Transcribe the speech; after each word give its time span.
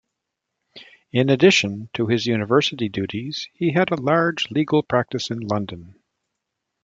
In 1.13 1.29
addition 1.29 1.89
to 1.93 2.07
his 2.07 2.25
university 2.25 2.89
duties, 2.89 3.47
he 3.53 3.73
had 3.73 3.91
a 3.91 4.01
large 4.01 4.49
legal 4.49 4.81
practice 4.81 5.29
in 5.29 5.41
London. 5.41 5.93